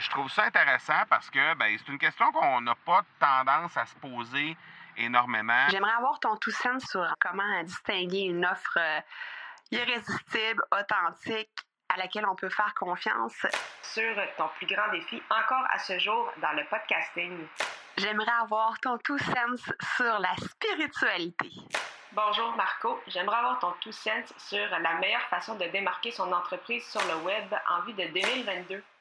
je 0.00 0.10
trouve 0.10 0.30
ça 0.30 0.44
intéressant 0.44 1.02
parce 1.08 1.30
que 1.30 1.54
ben, 1.54 1.76
c'est 1.78 1.92
une 1.92 1.98
question 1.98 2.32
qu'on 2.32 2.60
n'a 2.62 2.74
pas 2.74 3.02
tendance 3.18 3.76
à 3.76 3.86
se 3.86 3.94
poser 3.96 4.56
énormément. 4.96 5.68
J'aimerais 5.70 5.92
avoir 5.92 6.18
ton 6.20 6.36
tout 6.36 6.50
sens 6.50 6.82
sur 6.84 7.06
comment 7.20 7.62
distinguer 7.62 8.22
une 8.22 8.44
offre 8.44 8.78
euh, 8.78 9.00
irrésistible, 9.70 10.62
authentique, 10.72 11.50
à 11.88 11.96
laquelle 11.96 12.26
on 12.26 12.34
peut 12.34 12.48
faire 12.48 12.74
confiance. 12.74 13.46
Sur 13.82 14.14
ton 14.36 14.48
plus 14.56 14.66
grand 14.66 14.90
défi 14.90 15.22
encore 15.30 15.66
à 15.70 15.78
ce 15.78 15.98
jour 15.98 16.30
dans 16.40 16.52
le 16.52 16.64
podcasting. 16.64 17.46
J'aimerais 17.96 18.32
avoir 18.40 18.78
ton 18.80 18.96
tout 18.98 19.18
sens 19.18 19.60
sur 19.96 20.18
la 20.18 20.34
spiritualité. 20.36 21.50
Bonjour 22.12 22.56
Marco, 22.56 23.00
j'aimerais 23.06 23.36
avoir 23.36 23.58
ton 23.60 23.72
tout 23.80 23.92
sens 23.92 24.32
sur 24.36 24.68
la 24.68 24.94
meilleure 24.94 25.28
façon 25.28 25.54
de 25.56 25.64
démarquer 25.66 26.10
son 26.10 26.32
entreprise 26.32 26.84
sur 26.88 27.00
le 27.02 27.22
web 27.22 27.54
en 27.68 27.82
vue 27.82 27.92
de 27.92 28.04
2022. 28.04 28.82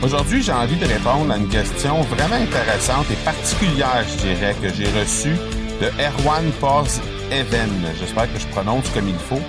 Aujourd'hui, 0.00 0.42
j'ai 0.42 0.52
envie 0.52 0.76
de 0.76 0.86
répondre 0.86 1.32
à 1.32 1.36
une 1.36 1.48
question 1.48 2.02
vraiment 2.02 2.36
intéressante 2.36 3.10
et 3.10 3.16
particulière, 3.24 4.04
je 4.08 4.28
dirais, 4.28 4.54
que 4.62 4.68
j'ai 4.72 4.86
reçue 4.96 5.34
de 5.80 5.86
Erwan 6.00 6.52
Paz 6.60 7.00
Even. 7.32 7.68
J'espère 7.98 8.32
que 8.32 8.38
je 8.38 8.46
prononce 8.46 8.88
comme 8.90 9.08
il 9.08 9.16
faut. 9.16 9.40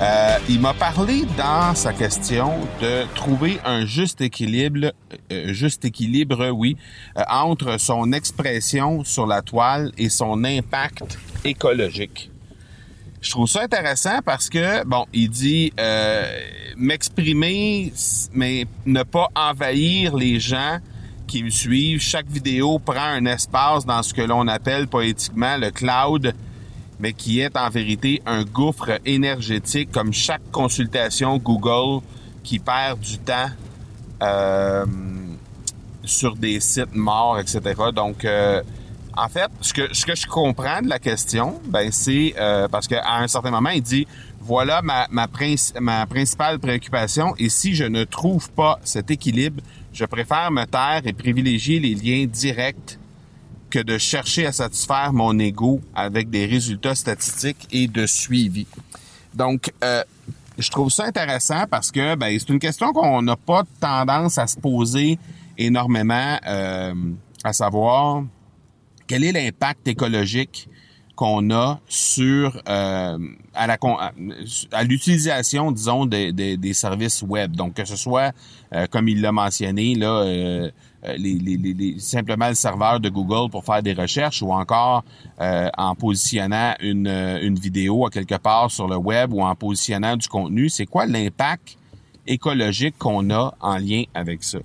Euh, 0.00 0.38
il 0.48 0.60
m'a 0.60 0.72
parlé 0.72 1.24
dans 1.36 1.74
sa 1.74 1.92
question 1.92 2.52
de 2.80 3.04
trouver 3.14 3.58
un 3.66 3.84
juste 3.84 4.22
équilibre, 4.22 4.92
euh, 5.30 5.52
juste 5.52 5.84
équilibre, 5.84 6.52
oui, 6.52 6.78
euh, 7.18 7.22
entre 7.28 7.78
son 7.78 8.12
expression 8.12 9.04
sur 9.04 9.26
la 9.26 9.42
toile 9.42 9.92
et 9.98 10.08
son 10.08 10.42
impact 10.42 11.18
écologique. 11.44 12.30
Je 13.20 13.30
trouve 13.30 13.48
ça 13.48 13.62
intéressant 13.62 14.20
parce 14.24 14.48
que, 14.48 14.84
bon, 14.84 15.06
il 15.12 15.28
dit 15.28 15.72
euh, 15.78 16.40
m'exprimer, 16.76 17.92
mais 18.32 18.66
ne 18.86 19.02
pas 19.02 19.28
envahir 19.34 20.14
les 20.14 20.38
gens 20.38 20.78
qui 21.26 21.42
me 21.42 21.50
suivent. 21.50 22.00
Chaque 22.00 22.28
vidéo 22.28 22.78
prend 22.78 23.00
un 23.00 23.26
espace 23.26 23.84
dans 23.84 24.02
ce 24.02 24.14
que 24.14 24.22
l'on 24.22 24.46
appelle 24.46 24.86
poétiquement 24.86 25.56
le 25.56 25.70
cloud, 25.70 26.32
mais 27.00 27.12
qui 27.12 27.40
est 27.40 27.56
en 27.56 27.68
vérité 27.68 28.22
un 28.24 28.44
gouffre 28.44 29.00
énergétique 29.04 29.90
comme 29.90 30.12
chaque 30.12 30.50
consultation 30.52 31.38
Google 31.38 32.04
qui 32.44 32.60
perd 32.60 33.00
du 33.00 33.18
temps 33.18 33.50
euh, 34.22 34.86
sur 36.04 36.36
des 36.36 36.60
sites 36.60 36.94
morts, 36.94 37.38
etc. 37.40 37.60
Donc, 37.94 38.24
euh, 38.24 38.62
en 39.18 39.28
fait, 39.28 39.50
ce 39.60 39.72
que, 39.72 40.14
je 40.14 40.26
comprends 40.26 40.80
de 40.80 40.88
la 40.88 41.00
question, 41.00 41.60
ben 41.64 41.90
c'est 41.90 42.34
euh, 42.38 42.68
parce 42.68 42.86
qu'à 42.86 43.02
un 43.16 43.26
certain 43.26 43.50
moment, 43.50 43.70
il 43.70 43.82
dit 43.82 44.06
voilà 44.40 44.80
ma 44.82 45.26
principale 46.06 46.58
préoccupation 46.58 47.34
et 47.36 47.48
si 47.48 47.74
je 47.74 47.84
ne 47.84 48.04
trouve 48.04 48.50
pas 48.52 48.78
cet 48.84 49.10
équilibre, 49.10 49.60
je 49.92 50.04
préfère 50.04 50.50
me 50.52 50.64
taire 50.64 51.02
et 51.04 51.12
privilégier 51.12 51.80
les 51.80 51.94
liens 51.94 52.26
directs 52.26 52.98
que 53.70 53.80
de 53.80 53.98
chercher 53.98 54.46
à 54.46 54.52
satisfaire 54.52 55.12
mon 55.12 55.36
ego 55.38 55.80
avec 55.94 56.30
des 56.30 56.46
résultats 56.46 56.94
statistiques 56.94 57.66
et 57.72 57.88
de 57.88 58.06
suivi. 58.06 58.66
Donc, 59.34 59.72
euh, 59.84 60.02
je 60.56 60.70
trouve 60.70 60.90
ça 60.90 61.04
intéressant 61.04 61.64
parce 61.68 61.90
que 61.90 62.14
ben, 62.14 62.36
c'est 62.38 62.48
une 62.48 62.58
question 62.58 62.92
qu'on 62.92 63.20
n'a 63.22 63.36
pas 63.36 63.64
tendance 63.80 64.38
à 64.38 64.46
se 64.46 64.58
poser 64.58 65.18
énormément, 65.58 66.38
euh, 66.46 66.94
à 67.44 67.52
savoir 67.52 68.22
quel 69.08 69.24
est 69.24 69.32
l'impact 69.32 69.88
écologique 69.88 70.68
qu'on 71.16 71.50
a 71.50 71.80
sur 71.88 72.62
euh, 72.68 73.18
à 73.52 73.66
la 73.66 73.76
l'utilisation 74.84 75.72
disons 75.72 76.06
des, 76.06 76.32
des, 76.32 76.56
des, 76.56 76.74
services 76.74 77.22
web? 77.22 77.56
Donc 77.56 77.74
que 77.74 77.84
ce 77.84 77.96
soit 77.96 78.32
euh, 78.72 78.86
comme 78.86 79.08
il 79.08 79.20
l'a 79.20 79.32
mentionné 79.32 79.96
là 79.96 80.20
euh, 80.20 80.70
les, 81.16 81.34
les, 81.34 81.56
les, 81.56 81.98
simplement 81.98 82.48
le 82.48 82.54
serveur 82.54 83.00
de 83.00 83.08
Google 83.08 83.50
pour 83.50 83.64
faire 83.64 83.82
des 83.82 83.94
recherches 83.94 84.42
ou 84.42 84.52
encore 84.52 85.04
en 85.40 85.94
positionnant 85.94 86.74
une, 86.80 87.08
une 87.08 87.58
vidéo 87.58 88.06
à 88.06 88.10
quelque 88.10 88.36
part 88.36 88.70
sur 88.70 88.86
le 88.86 88.96
web 88.96 89.32
ou 89.32 89.42
en 89.42 89.54
positionnant 89.54 90.16
du 90.16 90.28
contenu 90.28 90.68
c'est 90.68 90.86
quoi 90.86 91.06
l'impact 91.06 91.78
écologique 92.26 92.96
qu'on 92.98 93.30
a 93.30 93.54
en 93.60 93.78
lien 93.78 94.04
avec 94.14 94.44
ça? 94.44 94.58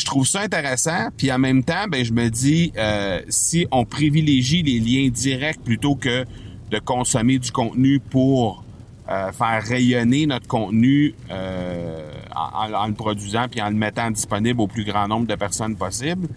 Je 0.00 0.04
trouve 0.06 0.26
ça 0.26 0.40
intéressant. 0.40 1.10
Puis 1.16 1.30
en 1.30 1.38
même 1.38 1.62
temps, 1.62 1.86
ben 1.88 2.04
je 2.04 2.12
me 2.12 2.28
dis, 2.28 2.72
euh, 2.76 3.20
si 3.28 3.66
on 3.70 3.84
privilégie 3.84 4.62
les 4.62 4.80
liens 4.80 5.10
directs 5.10 5.62
plutôt 5.62 5.94
que 5.94 6.24
de 6.70 6.78
consommer 6.78 7.38
du 7.38 7.52
contenu 7.52 8.00
pour 8.00 8.64
euh, 9.10 9.30
faire 9.32 9.62
rayonner 9.62 10.26
notre 10.26 10.46
contenu 10.46 11.14
euh, 11.30 12.10
en, 12.34 12.86
le 12.86 12.94
produisant 12.94 13.46
puis 13.48 13.60
en 13.60 13.68
le 13.68 13.76
mettant 13.76 14.10
disponible 14.10 14.60
au 14.60 14.66
plus 14.66 14.84
grand 14.84 15.06
nombre 15.06 15.26
de 15.26 15.34
personnes 15.34 15.76
possible, 15.76 16.28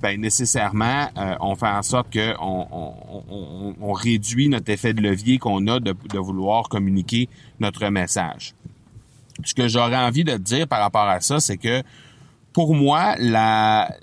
ben 0.00 0.18
nécessairement, 0.18 1.10
on 1.40 1.54
fait 1.56 1.66
en 1.66 1.82
sorte 1.82 2.08
que 2.08 2.34
on, 2.40 2.66
on, 2.72 3.74
on, 3.78 3.92
réduit 3.92 4.48
notre 4.48 4.70
effet 4.70 4.94
de 4.94 5.02
levier 5.02 5.36
qu'on 5.36 5.66
a 5.66 5.78
de, 5.78 5.92
de 5.92 6.18
vouloir 6.18 6.70
communiquer 6.70 7.28
notre 7.58 7.86
message. 7.88 8.54
Ce 9.44 9.52
que 9.52 9.68
j'aurais 9.68 9.98
envie 9.98 10.24
de 10.24 10.38
dire 10.38 10.66
par 10.66 10.80
rapport 10.80 11.06
à 11.06 11.20
ça, 11.20 11.38
c'est 11.38 11.58
que 11.58 11.82
pour 12.52 12.74
moi, 12.74 13.14
la, 13.18 13.94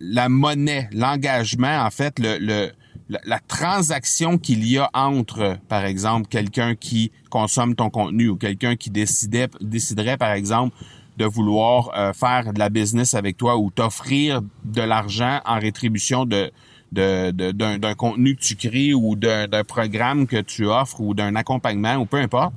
la, 0.00 0.28
monnaie, 0.28 0.88
l'engagement, 0.92 1.82
en 1.84 1.90
fait, 1.90 2.18
le, 2.18 2.38
le 2.38 2.70
la, 3.08 3.38
transaction 3.40 4.38
qu'il 4.38 4.66
y 4.66 4.78
a 4.78 4.90
entre, 4.92 5.58
par 5.68 5.84
exemple, 5.84 6.28
quelqu'un 6.28 6.74
qui 6.74 7.10
consomme 7.30 7.74
ton 7.74 7.90
contenu 7.90 8.28
ou 8.28 8.36
quelqu'un 8.36 8.76
qui 8.76 8.90
déciderait, 8.90 10.16
par 10.18 10.32
exemple, 10.32 10.76
de 11.16 11.24
vouloir 11.24 11.90
euh, 11.96 12.12
faire 12.12 12.52
de 12.52 12.58
la 12.58 12.68
business 12.68 13.14
avec 13.14 13.36
toi 13.36 13.56
ou 13.56 13.70
t'offrir 13.70 14.40
de 14.64 14.82
l'argent 14.82 15.40
en 15.44 15.58
rétribution 15.58 16.24
de 16.24 16.50
d'un 16.90 17.32
de, 17.32 17.92
contenu 17.92 18.34
que 18.34 18.40
tu 18.40 18.56
crées 18.56 18.94
ou 18.94 19.14
d'un 19.14 19.46
programme 19.66 20.26
que 20.26 20.40
tu 20.40 20.64
offres 20.64 21.02
ou 21.02 21.12
d'un 21.12 21.34
accompagnement 21.34 21.96
ou 21.96 22.06
peu 22.06 22.16
importe 22.16 22.54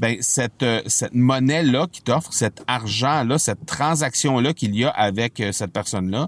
ben 0.00 0.16
cette 0.20 0.62
euh, 0.62 0.80
cette 0.86 1.14
monnaie 1.14 1.62
là 1.62 1.86
qui 1.86 2.00
t'offre, 2.00 2.32
cet 2.32 2.64
argent 2.66 3.22
là, 3.22 3.38
cette 3.38 3.66
transaction 3.66 4.40
là 4.40 4.54
qu'il 4.54 4.74
y 4.74 4.84
a 4.84 4.88
avec 4.88 5.38
euh, 5.40 5.52
cette 5.52 5.72
personne 5.72 6.10
là, 6.10 6.26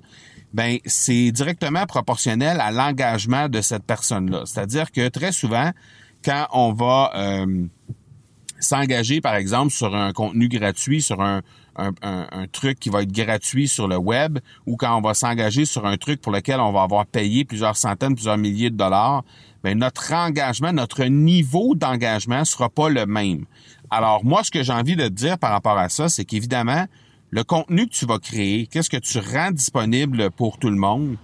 ben 0.53 0.77
c'est 0.85 1.33
directement 1.33 1.87
proportionnel 1.87 2.61
à 2.61 2.71
l'engagement 2.71 3.49
de 3.49 3.63
cette 3.63 3.85
personne 3.85 4.31
là. 4.31 4.43
C'est-à-dire 4.45 4.93
que 4.93 5.09
très 5.09 5.33
souvent 5.33 5.71
quand 6.23 6.47
on 6.53 6.73
va 6.75 7.13
euh, 7.17 7.65
s'engager 8.63 9.21
par 9.21 9.35
exemple 9.35 9.73
sur 9.73 9.95
un 9.95 10.13
contenu 10.13 10.49
gratuit, 10.49 11.03
sur 11.03 11.21
un, 11.21 11.43
un, 11.77 12.47
truc 12.51 12.79
qui 12.79 12.91
va 12.91 13.03
être 13.03 13.13
gratuit 13.13 13.69
sur 13.69 13.89
le 13.89 13.97
web 13.97 14.39
ou 14.67 14.77
quand 14.77 14.97
on 14.97 15.01
va 15.01 15.15
s'engager 15.15 15.65
sur 15.65 15.87
un 15.87 15.97
truc 15.97 16.21
pour 16.21 16.33
lequel 16.33 16.61
on 16.61 16.73
va 16.73 16.83
avoir 16.83 17.07
payé 17.07 17.45
plusieurs 17.45 17.77
centaines, 17.77 18.15
plusieurs 18.15 18.39
milliers 18.39 18.71
de 18.71 18.77
dollars, 18.77 19.25
ben 19.63 19.79
notre 19.79 20.13
engagement, 20.13 20.73
notre 20.73 21.05
niveau 21.05 21.75
d'engagement 21.75 22.45
sera 22.45 22.69
pas 22.69 22.89
le 22.89 23.07
même. 23.07 23.45
Alors 23.91 24.25
moi, 24.25 24.45
ce 24.45 24.51
que 24.51 24.63
j'ai 24.63 24.73
envie 24.73 24.97
de 24.97 25.09
dire 25.09 25.39
par 25.39 25.51
rapport 25.51 25.79
à 25.79 25.89
ça, 25.89 26.09
c'est 26.09 26.25
qu'évidemment, 26.25 26.87
le 27.31 27.45
contenu 27.45 27.87
que 27.87 27.93
tu 27.93 28.07
vas 28.07 28.19
créer, 28.19 28.67
qu'est-ce 28.67 28.91
que 28.91 28.97
tu 28.97 29.19
rends 29.19 29.53
disponible 29.53 30.31
pour 30.31 30.59
tout 30.59 30.71
le 30.71 30.77
monde, 30.77 31.17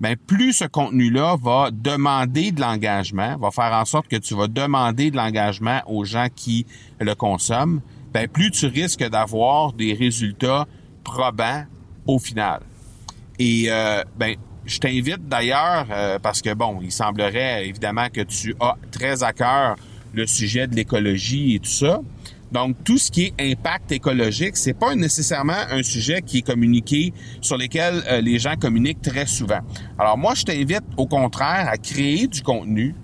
ben 0.00 0.16
plus 0.16 0.54
ce 0.54 0.64
contenu-là 0.64 1.36
va 1.40 1.70
demander 1.70 2.52
de 2.52 2.60
l'engagement, 2.60 3.36
va 3.36 3.50
faire 3.50 3.72
en 3.72 3.84
sorte 3.84 4.08
que 4.08 4.16
tu 4.16 4.34
vas 4.34 4.48
demander 4.48 5.10
de 5.10 5.16
l'engagement 5.16 5.80
aux 5.86 6.04
gens 6.04 6.28
qui 6.34 6.66
le 6.98 7.14
consomment, 7.14 7.80
ben 8.12 8.26
plus 8.26 8.50
tu 8.50 8.66
risques 8.66 9.06
d'avoir 9.08 9.72
des 9.72 9.92
résultats 9.92 10.66
probants 11.04 11.64
au 12.06 12.18
final. 12.18 12.60
Et 13.38 13.66
euh, 13.68 14.02
ben 14.16 14.36
je 14.64 14.78
t'invite 14.78 15.28
d'ailleurs, 15.28 15.86
euh, 15.90 16.18
parce 16.18 16.42
que 16.42 16.54
bon, 16.54 16.78
il 16.82 16.92
semblerait 16.92 17.66
évidemment 17.66 18.08
que 18.08 18.20
tu 18.20 18.54
as 18.60 18.76
très 18.90 19.22
à 19.22 19.32
cœur 19.32 19.76
le 20.12 20.26
sujet 20.26 20.66
de 20.66 20.74
l'écologie 20.74 21.56
et 21.56 21.58
tout 21.60 21.70
ça. 21.70 22.00
Donc, 22.52 22.76
tout 22.84 22.98
ce 22.98 23.10
qui 23.10 23.26
est 23.26 23.52
impact 23.52 23.92
écologique, 23.92 24.56
c'est 24.56 24.74
pas 24.74 24.94
nécessairement 24.94 25.52
un 25.70 25.82
sujet 25.82 26.22
qui 26.22 26.38
est 26.38 26.42
communiqué, 26.42 27.12
sur 27.40 27.56
lequel 27.56 28.02
euh, 28.08 28.20
les 28.20 28.38
gens 28.38 28.56
communiquent 28.56 29.02
très 29.02 29.26
souvent. 29.26 29.60
Alors, 29.98 30.18
moi, 30.18 30.34
je 30.34 30.44
t'invite 30.44 30.82
au 30.96 31.06
contraire 31.06 31.68
à 31.68 31.76
créer 31.76 32.26
du 32.26 32.42
contenu 32.42 32.94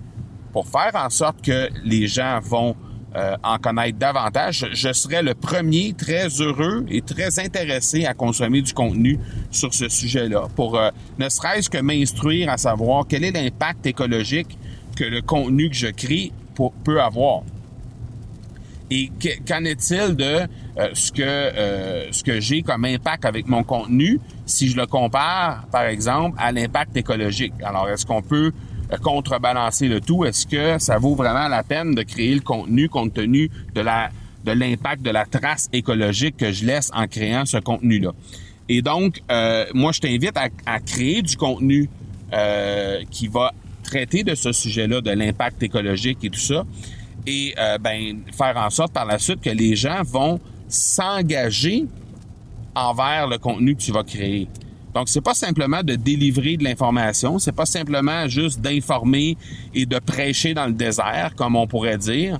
pour 0.51 0.67
faire 0.67 0.91
en 0.95 1.09
sorte 1.09 1.41
que 1.41 1.69
les 1.83 2.07
gens 2.07 2.39
vont 2.41 2.75
euh, 3.15 3.35
en 3.43 3.57
connaître 3.57 3.97
davantage, 3.97 4.67
je 4.73 4.91
serais 4.91 5.23
le 5.23 5.33
premier 5.33 5.93
très 5.93 6.27
heureux 6.27 6.85
et 6.89 7.01
très 7.01 7.39
intéressé 7.39 8.05
à 8.05 8.13
consommer 8.13 8.61
du 8.61 8.73
contenu 8.73 9.17
sur 9.49 9.73
ce 9.73 9.89
sujet-là 9.89 10.47
pour 10.55 10.77
euh, 10.77 10.89
ne 11.17 11.27
serait-ce 11.29 11.69
que 11.69 11.79
m'instruire 11.79 12.49
à 12.49 12.57
savoir 12.57 13.05
quel 13.07 13.23
est 13.23 13.31
l'impact 13.31 13.87
écologique 13.87 14.57
que 14.95 15.05
le 15.05 15.21
contenu 15.21 15.69
que 15.69 15.75
je 15.75 15.87
crée 15.87 16.31
peut 16.83 17.01
avoir. 17.01 17.43
Et 18.89 19.11
qu'en 19.45 19.65
est-il 19.65 20.15
de 20.15 20.23
euh, 20.23 20.89
ce 20.93 21.11
que 21.11 21.21
euh, 21.21 22.09
ce 22.11 22.23
que 22.23 22.39
j'ai 22.39 22.61
comme 22.61 22.85
impact 22.85 23.25
avec 23.25 23.47
mon 23.47 23.63
contenu 23.63 24.19
si 24.45 24.69
je 24.69 24.77
le 24.77 24.85
compare, 24.85 25.67
par 25.71 25.83
exemple, 25.83 26.37
à 26.39 26.53
l'impact 26.53 26.95
écologique? 26.95 27.53
Alors, 27.63 27.89
est-ce 27.89 28.05
qu'on 28.05 28.21
peut 28.21 28.53
euh, 28.93 28.97
contrebalancer 28.97 29.89
le 29.89 29.99
tout? 29.99 30.23
Est-ce 30.23 30.47
que 30.47 30.79
ça 30.79 30.99
vaut 30.99 31.15
vraiment 31.15 31.49
la 31.49 31.63
peine 31.63 31.95
de 31.95 32.03
créer 32.03 32.33
le 32.33 32.39
contenu 32.39 32.87
compte 32.87 33.13
tenu 33.13 33.51
de 33.75 33.81
la 33.81 34.09
de 34.45 34.53
l'impact 34.53 35.01
de 35.01 35.09
la 35.09 35.25
trace 35.25 35.67
écologique 35.73 36.37
que 36.37 36.53
je 36.53 36.63
laisse 36.65 36.89
en 36.93 37.07
créant 37.07 37.45
ce 37.45 37.57
contenu-là? 37.57 38.11
Et 38.69 38.81
donc, 38.81 39.21
moi, 39.73 39.91
je 39.91 39.99
t'invite 39.99 40.37
à, 40.37 40.47
à, 40.65 40.79
créer 40.79 41.21
du 41.21 41.35
contenu 41.35 41.89
qui 43.09 43.27
va 43.27 43.53
traiter 43.83 44.23
de 44.23 44.35
ce 44.35 44.51
sujet-là, 44.51 45.01
de 45.01 45.11
l'impact 45.11 45.63
écologique 45.63 46.19
et 46.23 46.29
tout 46.29 46.39
ça 46.39 46.65
et 47.27 47.53
euh, 47.59 47.77
ben, 47.77 48.21
faire 48.35 48.55
en 48.57 48.69
sorte 48.69 48.93
par 48.93 49.05
la 49.05 49.19
suite 49.19 49.41
que 49.41 49.49
les 49.49 49.75
gens 49.75 50.01
vont 50.03 50.39
s'engager 50.69 51.85
envers 52.73 53.27
le 53.27 53.37
contenu 53.37 53.75
que 53.75 53.81
tu 53.81 53.91
vas 53.91 54.03
créer. 54.03 54.47
Donc, 54.93 55.09
c'est 55.09 55.21
pas 55.21 55.33
simplement 55.33 55.83
de 55.83 55.95
délivrer 55.95 56.57
de 56.57 56.63
l'information, 56.63 57.37
c'est 57.37 57.51
pas 57.51 57.65
simplement 57.65 58.27
juste 58.27 58.61
d'informer 58.61 59.37
et 59.75 59.85
de 59.85 59.99
prêcher 59.99 60.53
dans 60.53 60.65
le 60.65 60.71
désert, 60.71 61.33
comme 61.35 61.55
on 61.55 61.67
pourrait 61.67 61.97
dire, 61.97 62.39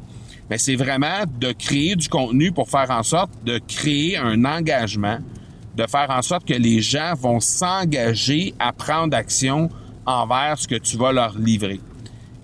mais 0.50 0.58
c'est 0.58 0.76
vraiment 0.76 1.26
de 1.40 1.52
créer 1.52 1.96
du 1.96 2.08
contenu 2.08 2.52
pour 2.52 2.70
faire 2.70 2.90
en 2.90 3.04
sorte 3.04 3.32
de 3.44 3.60
créer 3.60 4.18
un 4.18 4.46
engagement, 4.46 5.20
de 5.76 5.86
faire 5.86 6.10
en 6.10 6.22
sorte 6.22 6.48
que 6.48 6.54
les 6.54 6.82
gens 6.82 7.14
vont 7.16 7.42
s'engager 7.42 8.54
à 8.58 8.72
prendre 8.72 9.16
action 9.16 9.70
envers 10.06 10.58
ce 10.58 10.68
que 10.68 10.76
tu 10.76 10.96
vas 10.98 11.12
leur 11.12 11.38
livrer. 11.38 11.82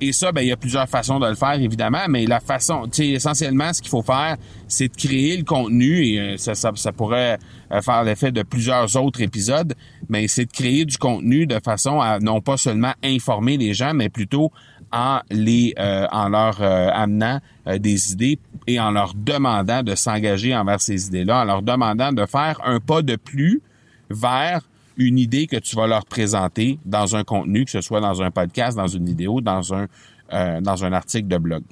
Et 0.01 0.11
ça, 0.11 0.31
ben, 0.31 0.41
il 0.41 0.47
y 0.47 0.51
a 0.51 0.57
plusieurs 0.57 0.89
façons 0.89 1.19
de 1.19 1.27
le 1.27 1.35
faire, 1.35 1.53
évidemment, 1.53 2.05
mais 2.09 2.25
la 2.25 2.39
façon, 2.39 2.87
tu 2.91 3.03
essentiellement, 3.05 3.71
ce 3.73 3.81
qu'il 3.81 3.89
faut 3.89 4.01
faire, 4.01 4.37
c'est 4.67 4.89
de 4.89 4.95
créer 4.95 5.37
le 5.37 5.43
contenu, 5.43 6.05
et 6.05 6.19
euh, 6.19 6.37
ça, 6.37 6.55
ça, 6.55 6.91
pourrait 6.91 7.37
euh, 7.71 7.81
faire 7.81 8.03
l'effet 8.03 8.31
de 8.31 8.43
plusieurs 8.43 8.95
autres 8.97 9.21
épisodes, 9.21 9.73
mais 10.09 10.27
c'est 10.27 10.45
de 10.45 10.51
créer 10.51 10.85
du 10.85 10.97
contenu 10.97 11.45
de 11.47 11.59
façon 11.63 12.01
à 12.01 12.19
non 12.19 12.41
pas 12.41 12.57
seulement 12.57 12.93
informer 13.03 13.57
les 13.57 13.73
gens, 13.73 13.93
mais 13.93 14.09
plutôt 14.09 14.51
en 14.91 15.21
les 15.31 15.73
euh, 15.79 16.05
en 16.11 16.29
leur 16.29 16.61
amenant 16.61 17.39
des 17.65 18.11
idées 18.11 18.37
et 18.67 18.79
en 18.79 18.91
leur 18.91 19.13
demandant 19.15 19.81
de 19.81 19.95
s'engager 19.95 20.55
envers 20.55 20.81
ces 20.81 21.07
idées-là, 21.07 21.41
en 21.41 21.45
leur 21.45 21.61
demandant 21.63 22.11
de 22.11 22.25
faire 22.25 22.59
un 22.63 22.79
pas 22.79 23.01
de 23.01 23.15
plus 23.15 23.61
vers 24.09 24.61
une 24.97 25.17
idée 25.17 25.47
que 25.47 25.57
tu 25.57 25.75
vas 25.75 25.87
leur 25.87 26.05
présenter 26.05 26.79
dans 26.85 27.15
un 27.15 27.23
contenu, 27.23 27.65
que 27.65 27.71
ce 27.71 27.81
soit 27.81 28.01
dans 28.01 28.21
un 28.21 28.31
podcast, 28.31 28.77
dans 28.77 28.87
une 28.87 29.05
vidéo, 29.05 29.41
dans 29.41 29.73
un, 29.73 29.87
euh, 30.33 30.61
dans 30.61 30.85
un 30.85 30.93
article 30.93 31.27
de 31.27 31.37
blog. 31.37 31.63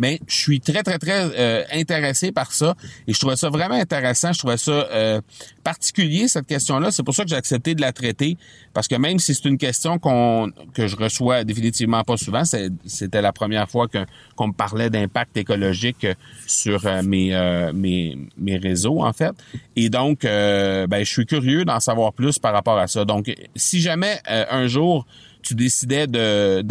Mais 0.00 0.18
je 0.26 0.34
suis 0.34 0.60
très, 0.60 0.82
très, 0.82 0.98
très 0.98 1.30
euh, 1.38 1.62
intéressé 1.72 2.32
par 2.32 2.52
ça 2.52 2.74
et 3.06 3.12
je 3.12 3.20
trouvais 3.20 3.36
ça 3.36 3.50
vraiment 3.50 3.74
intéressant. 3.74 4.32
Je 4.32 4.38
trouvais 4.38 4.56
ça 4.56 4.72
euh, 4.72 5.20
particulier, 5.62 6.26
cette 6.26 6.46
question-là. 6.46 6.90
C'est 6.90 7.02
pour 7.02 7.14
ça 7.14 7.22
que 7.22 7.28
j'ai 7.28 7.36
accepté 7.36 7.74
de 7.74 7.82
la 7.82 7.92
traiter 7.92 8.38
parce 8.72 8.88
que 8.88 8.94
même 8.94 9.18
si 9.18 9.34
c'est 9.34 9.44
une 9.44 9.58
question 9.58 9.98
que 9.98 10.86
je 10.86 10.96
reçois 10.96 11.44
définitivement 11.44 12.02
pas 12.02 12.16
souvent, 12.16 12.44
c'était 12.86 13.20
la 13.20 13.32
première 13.32 13.68
fois 13.68 13.88
qu'on 14.34 14.48
me 14.48 14.52
parlait 14.54 14.88
d'impact 14.88 15.36
écologique 15.36 16.06
sur 16.46 16.86
euh, 16.86 17.02
mes, 17.02 17.70
mes, 17.74 18.16
mes 18.38 18.56
réseaux, 18.56 19.02
en 19.02 19.12
fait. 19.12 19.32
Et 19.76 19.90
donc, 19.90 20.22
ben, 20.22 20.98
je 20.98 21.10
suis 21.10 21.26
curieux 21.26 21.66
d'en 21.66 21.78
savoir 21.78 22.14
plus 22.14 22.38
par 22.38 22.54
rapport 22.54 22.78
à 22.78 22.86
ça. 22.86 23.04
Donc, 23.04 23.30
si 23.54 23.80
jamais 23.80 24.18
un 24.26 24.66
jour 24.66 25.06
tu 25.42 25.54
décidais 25.54 26.06
de, 26.06 26.62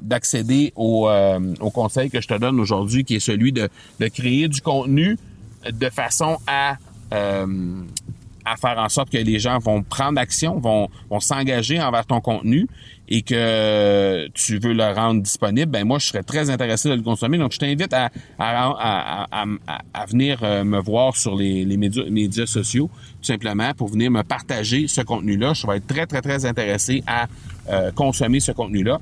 d'accéder 0.00 0.72
au, 0.76 1.08
euh, 1.08 1.54
au 1.60 1.70
conseil 1.70 2.10
que 2.10 2.20
je 2.20 2.28
te 2.28 2.34
donne 2.34 2.60
aujourd'hui, 2.60 3.04
qui 3.04 3.16
est 3.16 3.20
celui 3.20 3.52
de, 3.52 3.68
de 4.00 4.08
créer 4.08 4.48
du 4.48 4.60
contenu 4.60 5.16
de 5.70 5.90
façon 5.90 6.38
à, 6.46 6.76
euh, 7.12 7.46
à 8.50 8.56
faire 8.56 8.78
en 8.78 8.88
sorte 8.88 9.10
que 9.10 9.18
les 9.18 9.38
gens 9.38 9.58
vont 9.58 9.82
prendre 9.82 10.18
action, 10.18 10.58
vont, 10.58 10.88
vont 11.10 11.20
s'engager 11.20 11.80
envers 11.80 12.06
ton 12.06 12.20
contenu 12.20 12.66
et 13.08 13.22
que 13.22 14.28
tu 14.34 14.58
veux 14.58 14.74
le 14.74 14.92
rendre 14.92 15.22
disponible, 15.22 15.70
ben 15.70 15.84
moi, 15.84 15.98
je 15.98 16.06
serais 16.06 16.22
très 16.22 16.50
intéressé 16.50 16.88
de 16.90 16.94
le 16.94 17.02
consommer. 17.02 17.38
Donc, 17.38 17.52
je 17.52 17.58
t'invite 17.58 17.92
à, 17.92 18.10
à, 18.38 20.06
venir 20.06 20.40
euh, 20.42 20.64
me 20.64 20.78
voir 20.78 21.16
sur 21.16 21.34
les, 21.34 21.64
les 21.64 21.76
médias, 21.76 22.04
médias 22.10 22.46
sociaux, 22.46 22.90
tout 23.20 23.26
simplement, 23.26 23.72
pour 23.74 23.88
venir 23.88 24.10
me 24.10 24.22
partager 24.22 24.88
ce 24.88 25.00
contenu-là. 25.00 25.54
Je 25.54 25.66
vais 25.66 25.78
être 25.78 25.86
très, 25.86 26.06
très, 26.06 26.20
très 26.20 26.44
intéressé 26.44 27.02
à 27.06 27.26
euh, 27.70 27.90
consommer 27.92 28.40
ce 28.40 28.52
contenu-là. 28.52 28.98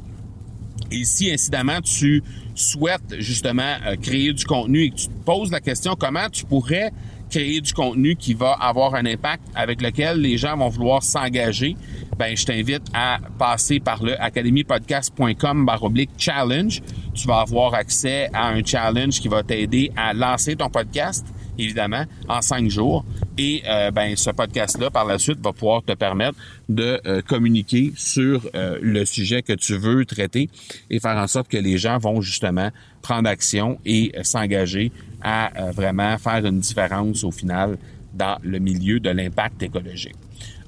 Et 0.91 1.05
si 1.05 1.31
incidemment 1.33 1.81
tu 1.81 2.23
souhaites 2.55 3.17
justement 3.19 3.75
euh, 3.87 3.97
créer 3.97 4.33
du 4.33 4.45
contenu 4.45 4.83
et 4.83 4.91
que 4.91 4.97
tu 4.97 5.07
te 5.09 5.25
poses 5.25 5.51
la 5.51 5.61
question 5.61 5.97
comment 5.99 6.29
tu 6.31 6.45
pourrais 6.45 6.93
créer 7.31 7.61
du 7.61 7.73
contenu 7.73 8.17
qui 8.17 8.35
va 8.35 8.53
avoir 8.53 8.95
un 8.95 9.07
impact 9.07 9.43
avec 9.55 9.83
lequel 9.83 10.21
les 10.21 10.37
gens 10.37 10.57
vont 10.57 10.69
vouloir 10.69 11.03
s'engager, 11.03 11.77
ben 12.17 12.37
je 12.37 12.45
t'invite 12.47 12.85
à 12.95 13.19
passer 13.39 13.81
par 13.81 14.03
le 14.03 14.21
academypodcast.com 14.21 15.71
challenge. 16.17 16.83
Tu 17.15 17.27
vas 17.27 17.41
avoir 17.41 17.75
accès 17.75 18.29
à 18.33 18.49
un 18.49 18.65
challenge 18.65 19.21
qui 19.21 19.29
va 19.29 19.43
t'aider 19.43 19.91
à 19.97 20.13
lancer 20.13 20.57
ton 20.57 20.69
podcast 20.69 21.27
évidemment, 21.59 22.05
en 22.29 22.43
cinq 22.43 22.71
jours. 22.71 23.05
Et 23.39 23.63
euh, 23.67 23.91
ben, 23.91 24.17
ce 24.17 24.31
podcast-là, 24.31 24.91
par 24.91 25.05
la 25.05 25.19
suite, 25.19 25.39
va 25.43 25.53
pouvoir 25.53 25.83
te 25.83 25.93
permettre 25.93 26.39
de 26.69 27.01
euh, 27.07 27.23
communiquer 27.23 27.93
sur 27.97 28.49
euh, 28.55 28.79
le 28.81 29.05
sujet 29.05 29.43
que 29.43 29.53
tu 29.53 29.77
veux 29.77 30.05
traiter 30.05 30.49
et 30.91 31.01
faire 31.01 31.17
en 31.17 31.27
sorte 31.27 31.49
que 31.49 31.57
les 31.57 31.79
gens 31.79 31.99
vont 31.99 32.21
justement 32.21 32.71
prendre 33.03 33.29
action 33.29 33.79
et 33.85 34.13
s'engager 34.23 34.91
à 35.23 35.71
vraiment 35.73 36.19
faire 36.19 36.45
une 36.45 36.59
différence 36.59 37.25
au 37.25 37.31
final 37.31 37.79
dans 38.15 38.37
le 38.43 38.59
milieu 38.59 38.99
de 38.99 39.11
l'impact 39.11 39.63
écologique. 39.63 40.15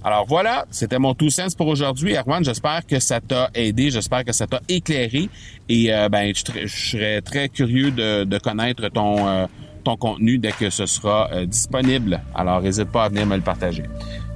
Alors 0.04 0.24
voilà, 0.26 0.64
c'était 0.70 1.00
mon 1.00 1.14
tout 1.14 1.30
sens 1.30 1.56
pour 1.56 1.66
aujourd'hui. 1.66 2.14
Erwan, 2.14 2.44
j'espère 2.44 2.86
que 2.86 3.00
ça 3.00 3.20
t'a 3.20 3.50
aidé, 3.54 3.90
j'espère 3.90 4.24
que 4.24 4.32
ça 4.32 4.46
t'a 4.46 4.60
éclairé 4.68 5.28
et 5.68 5.90
ben 6.10 6.32
je, 6.32 6.68
serais 6.68 7.20
très 7.22 7.48
curieux 7.48 7.90
de 7.90 8.38
connaître 8.38 8.88
ton 8.88 9.48
ton 9.78 9.96
contenu 9.96 10.38
dès 10.38 10.52
que 10.52 10.70
ce 10.70 10.86
sera 10.86 11.28
euh, 11.32 11.44
disponible. 11.46 12.20
Alors, 12.34 12.62
n'hésite 12.62 12.90
pas 12.90 13.04
à 13.04 13.08
venir 13.08 13.26
me 13.26 13.36
le 13.36 13.42
partager. 13.42 13.84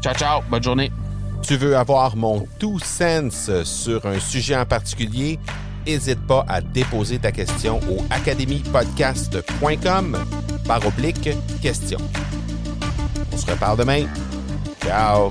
Ciao, 0.02 0.14
ciao, 0.14 0.42
bonne 0.50 0.62
journée. 0.62 0.92
Tu 1.42 1.56
veux 1.56 1.76
avoir 1.76 2.16
mon 2.16 2.46
tout 2.58 2.78
sens 2.78 3.50
sur 3.64 4.06
un 4.06 4.20
sujet 4.20 4.56
en 4.56 4.64
particulier? 4.64 5.38
N'hésite 5.86 6.26
pas 6.26 6.46
à 6.48 6.60
déposer 6.60 7.18
ta 7.18 7.32
question 7.32 7.80
au 7.90 7.98
academypodcast.com 8.10 10.18
par 10.66 10.86
oblique 10.86 11.30
question. 11.60 11.98
On 13.32 13.36
se 13.36 13.50
reparle 13.50 13.78
demain. 13.78 14.04
Ciao! 14.84 15.30